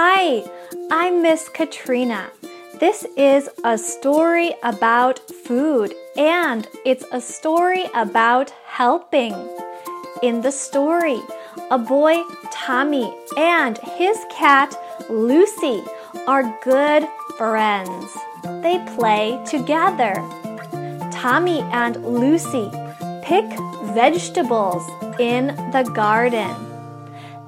Hi, 0.00 0.44
I'm 0.92 1.22
Miss 1.22 1.48
Katrina. 1.48 2.30
This 2.78 3.04
is 3.16 3.48
a 3.64 3.76
story 3.76 4.54
about 4.62 5.18
food 5.18 5.92
and 6.16 6.68
it's 6.86 7.04
a 7.10 7.20
story 7.20 7.86
about 7.96 8.50
helping. 8.64 9.34
In 10.22 10.42
the 10.42 10.52
story, 10.52 11.18
a 11.72 11.78
boy, 11.78 12.22
Tommy, 12.52 13.12
and 13.36 13.76
his 13.78 14.16
cat, 14.30 14.72
Lucy, 15.10 15.82
are 16.28 16.56
good 16.62 17.08
friends. 17.36 18.16
They 18.62 18.78
play 18.94 19.42
together. 19.46 20.14
Tommy 21.10 21.62
and 21.72 21.96
Lucy 22.06 22.70
pick 23.24 23.46
vegetables 23.98 24.88
in 25.18 25.48
the 25.72 25.90
garden. 25.92 26.54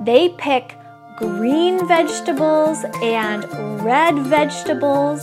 They 0.00 0.30
pick 0.30 0.77
green 1.18 1.84
vegetables 1.88 2.84
and 3.02 3.44
red 3.82 4.16
vegetables 4.20 5.20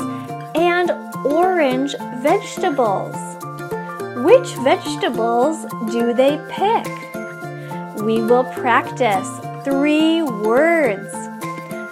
and 0.53 0.91
orange 1.25 1.95
vegetables. 2.17 3.15
Which 4.25 4.49
vegetables 4.55 5.65
do 5.93 6.13
they 6.13 6.37
pick? 6.49 6.85
We 8.03 8.21
will 8.21 8.43
practice 8.43 9.29
three 9.63 10.21
words. 10.21 11.13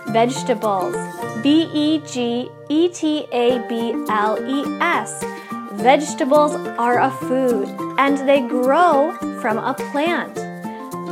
Vegetables. 0.08 0.96
B 1.42 1.70
E 1.74 2.00
G 2.06 2.50
E 2.68 2.90
T 2.90 3.26
A 3.32 3.66
B 3.70 3.94
L 4.10 4.38
E 4.46 4.66
S. 4.82 5.24
Vegetables 5.72 6.56
are 6.78 7.00
a 7.00 7.10
food 7.10 7.70
and 7.98 8.18
they 8.28 8.42
grow 8.42 9.14
from 9.40 9.60
a 9.60 9.74
plant. 9.74 10.36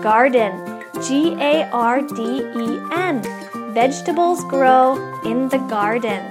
Garden. 0.03 0.70
G 1.07 1.35
A 1.39 1.69
R 1.71 2.01
D 2.01 2.41
E 2.55 2.79
N. 2.91 3.21
Vegetables 3.73 4.43
grow 4.45 4.95
in 5.23 5.49
the 5.49 5.57
garden. 5.69 6.21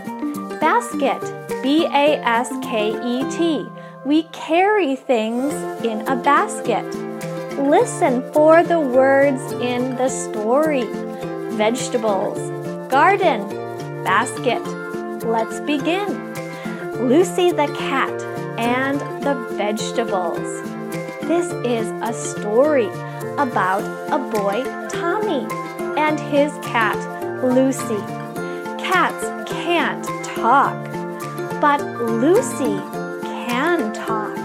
Basket. 0.61 1.21
B 1.63 1.87
A 1.87 2.21
S 2.25 2.51
K 2.63 2.91
E 2.91 3.31
T. 3.31 3.69
We 4.05 4.23
carry 4.33 4.97
things 4.97 5.53
in 5.85 6.07
a 6.09 6.17
basket. 6.17 6.85
Listen 7.59 8.23
for 8.33 8.63
the 8.63 8.81
words 8.81 9.53
in 9.53 9.97
the 9.97 10.09
story 10.09 10.85
vegetables, 11.61 12.39
garden, 12.89 13.47
basket. 14.03 14.63
Let's 15.27 15.61
begin. 15.61 16.09
Lucy 17.07 17.51
the 17.51 17.67
cat 17.77 18.23
and 18.59 18.99
the 19.23 19.35
vegetables. 19.57 20.49
This 21.29 21.53
is 21.67 21.87
a 22.03 22.15
story 22.15 22.89
about 23.39 23.83
a 24.11 24.19
boy, 24.19 24.63
Tommy, 24.89 25.47
and 25.99 26.19
his 26.19 26.53
cat, 26.63 26.99
Lucy. 27.43 28.01
Cats 28.83 29.25
can't 29.51 30.05
talk, 30.25 30.77
but 31.61 31.81
Lucy 32.01 32.77
can 33.23 33.93
talk. 33.93 34.37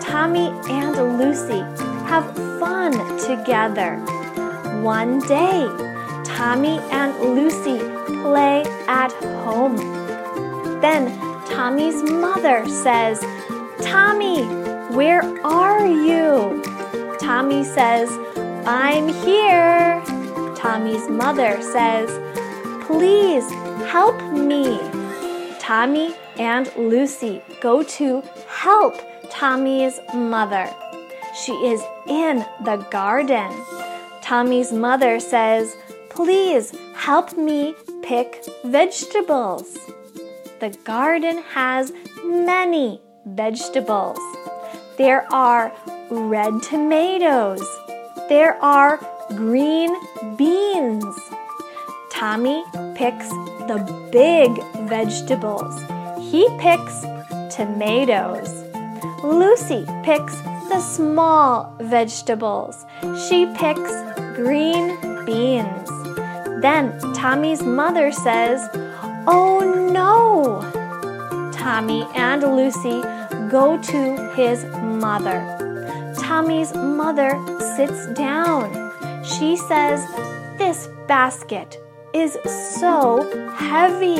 Tommy 0.00 0.48
and 0.70 1.18
Lucy 1.18 1.60
have 2.06 2.26
fun 2.58 2.92
together. 3.18 3.96
One 4.82 5.18
day, 5.20 5.68
Tommy 6.24 6.78
and 6.90 7.12
Lucy 7.34 7.78
play 8.22 8.64
at 8.88 9.12
home. 9.44 9.76
Then 10.80 11.18
Tommy's 11.46 12.02
mother 12.02 12.66
says, 12.68 13.20
Tommy, 13.82 14.42
where 14.94 15.22
are 15.44 15.86
you? 15.86 16.25
Tommy 17.26 17.64
says, 17.64 18.08
I'm 18.68 19.08
here. 19.08 20.00
Tommy's 20.54 21.08
mother 21.08 21.60
says, 21.60 22.08
Please 22.86 23.50
help 23.90 24.16
me. 24.32 24.78
Tommy 25.58 26.14
and 26.38 26.70
Lucy 26.76 27.42
go 27.60 27.82
to 27.82 28.22
help 28.46 28.94
Tommy's 29.28 29.98
mother. 30.14 30.72
She 31.34 31.50
is 31.66 31.82
in 32.06 32.46
the 32.64 32.76
garden. 32.92 33.50
Tommy's 34.22 34.72
mother 34.72 35.18
says, 35.18 35.76
Please 36.10 36.72
help 36.94 37.36
me 37.36 37.74
pick 38.02 38.44
vegetables. 38.64 39.76
The 40.60 40.70
garden 40.84 41.38
has 41.54 41.92
many 42.24 43.00
vegetables. 43.24 44.20
There 44.96 45.26
are 45.34 45.72
red 46.10 46.62
tomatoes. 46.62 47.62
There 48.28 48.62
are 48.62 48.98
green 49.28 49.94
beans. 50.36 51.04
Tommy 52.10 52.64
picks 52.94 53.28
the 53.68 54.08
big 54.12 54.50
vegetables. 54.88 55.74
He 56.30 56.48
picks 56.58 57.02
tomatoes. 57.54 58.64
Lucy 59.24 59.84
picks 60.04 60.36
the 60.68 60.80
small 60.80 61.74
vegetables. 61.80 62.86
She 63.28 63.46
picks 63.54 63.92
green 64.34 65.24
beans. 65.24 65.88
Then 66.62 66.98
Tommy's 67.14 67.62
mother 67.62 68.12
says, 68.12 68.68
Oh 69.26 69.60
no! 69.92 70.62
Tommy 71.52 72.06
and 72.14 72.42
Lucy 72.42 73.02
go 73.50 73.76
to 73.82 74.32
his 74.34 74.64
mother. 74.82 75.65
Tommy's 76.26 76.74
mother 76.74 77.38
sits 77.76 78.08
down. 78.14 78.66
She 79.22 79.56
says, 79.56 80.04
This 80.58 80.88
basket 81.06 81.80
is 82.12 82.36
so 82.80 83.22
heavy. 83.54 84.16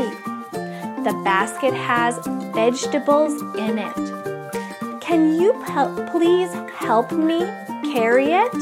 The 1.02 1.20
basket 1.24 1.74
has 1.74 2.16
vegetables 2.54 3.32
in 3.58 3.80
it. 3.80 5.00
Can 5.00 5.34
you 5.34 5.52
please 6.12 6.52
help 6.78 7.10
me 7.10 7.40
carry 7.92 8.28
it? 8.30 8.52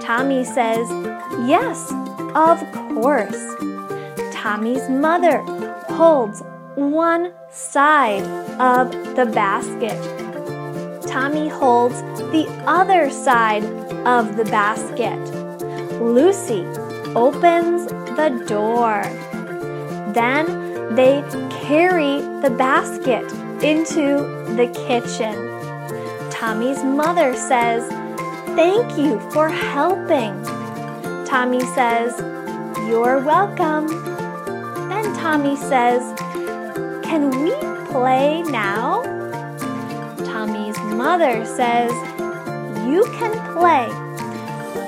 Tommy 0.00 0.42
says, 0.42 0.88
Yes, 1.46 1.92
of 2.34 2.58
course. 2.94 3.54
Tommy's 4.32 4.88
mother 4.88 5.42
holds 5.90 6.42
one 6.74 7.34
side 7.50 8.24
of 8.58 9.14
the 9.14 9.26
basket. 9.26 10.25
Tommy 11.06 11.48
holds 11.48 12.00
the 12.32 12.46
other 12.66 13.10
side 13.10 13.64
of 14.06 14.36
the 14.36 14.44
basket. 14.44 15.18
Lucy 16.00 16.64
opens 17.14 17.86
the 18.16 18.44
door. 18.46 19.02
Then 20.12 20.94
they 20.94 21.22
carry 21.50 22.20
the 22.42 22.54
basket 22.56 23.24
into 23.62 24.18
the 24.56 24.68
kitchen. 24.86 26.30
Tommy's 26.30 26.82
mother 26.84 27.34
says, 27.34 27.88
Thank 28.56 28.98
you 28.98 29.18
for 29.30 29.48
helping. 29.48 30.42
Tommy 31.24 31.60
says, 31.74 32.18
You're 32.88 33.20
welcome. 33.20 33.86
Then 34.88 35.14
Tommy 35.14 35.56
says, 35.56 36.02
Can 37.02 37.30
we 37.42 37.52
play 37.90 38.42
now? 38.42 39.15
Mother 40.96 41.44
says, 41.44 41.92
You 42.88 43.04
can 43.18 43.32
play 43.52 43.86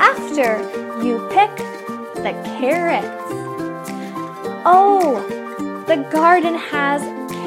after 0.01 0.59
you 1.05 1.29
pick 1.31 1.55
the 2.25 2.33
carrots. 2.59 3.07
Oh, 4.65 5.23
the 5.87 5.97
garden 6.11 6.55
has 6.55 7.03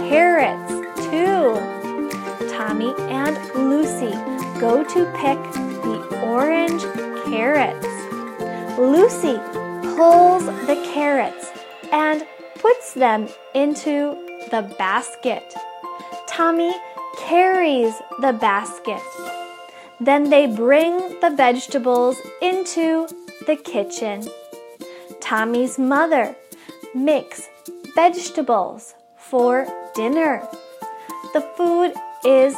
carrots 0.10 0.72
too. 1.10 1.58
Tommy 2.56 2.94
and 3.10 3.36
Lucy 3.56 4.12
go 4.60 4.84
to 4.84 5.06
pick 5.18 5.42
the 5.82 6.22
orange 6.24 6.84
carrots. 7.26 7.88
Lucy 8.78 9.38
pulls 9.96 10.46
the 10.68 10.80
carrots 10.94 11.52
and 11.92 12.26
puts 12.60 12.94
them 12.94 13.28
into 13.56 14.16
the 14.52 14.62
basket. 14.78 15.56
Tommy 16.28 16.74
carries 17.18 17.94
the 18.20 18.34
basket. 18.34 19.02
Then 20.00 20.30
they 20.30 20.48
bring 20.48 21.20
the 21.20 21.30
vegetables 21.30 22.18
into 22.42 23.08
the 23.46 23.56
kitchen. 23.56 24.28
Tommy's 25.20 25.78
mother 25.78 26.36
makes 26.96 27.48
vegetables 27.96 28.96
for 29.18 29.68
dinner. 29.96 30.48
The 31.34 31.42
food 31.56 31.94
is 32.26 32.56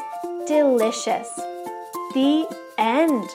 delicious. 0.47 1.29
The 2.13 2.47
end. 2.77 3.29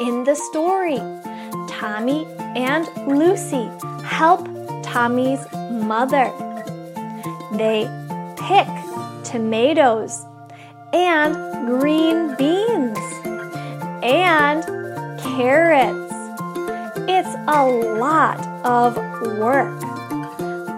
In 0.00 0.24
the 0.24 0.34
story, 0.34 0.98
Tommy 1.68 2.26
and 2.56 2.86
Lucy 3.06 3.68
help 4.04 4.46
Tommy's 4.82 5.40
mother. 5.70 6.30
They 7.52 7.88
pick 8.36 8.68
tomatoes 9.34 10.24
and 10.92 11.34
green 11.66 12.36
beans 12.36 12.96
and 14.00 14.62
carrots. 15.18 16.14
It's 17.10 17.34
a 17.48 17.66
lot 17.98 18.38
of 18.64 18.94
work. 19.40 19.80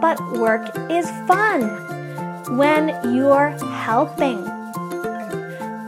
But 0.00 0.19
work 0.38 0.75
is 0.91 1.06
fun 1.29 1.69
when 2.56 2.99
you're 3.14 3.50
helping. 3.85 4.43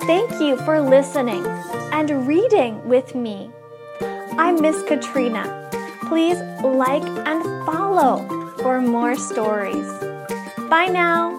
Thank 0.00 0.38
you 0.38 0.58
for 0.58 0.78
listening 0.82 1.46
and 1.90 2.28
reading 2.28 2.86
with 2.86 3.14
me. 3.14 3.50
I'm 4.32 4.60
Miss 4.60 4.82
Katrina. 4.82 5.70
Please 6.02 6.38
like 6.62 7.08
and 7.26 7.42
follow 7.64 8.28
for 8.58 8.82
more 8.82 9.16
stories. 9.16 9.88
Bye 10.68 10.88
now. 10.92 11.37